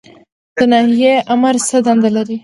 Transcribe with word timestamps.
د 0.57 0.59
ناحیې 0.71 1.13
آمر 1.33 1.55
څه 1.67 1.77
دنده 1.85 2.09
لري؟ 2.15 2.37